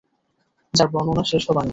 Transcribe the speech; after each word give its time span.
যার 0.73 0.89
বর্ণনা 0.93 1.23
শেষ 1.31 1.43
হবার 1.49 1.63
নয়। 1.63 1.69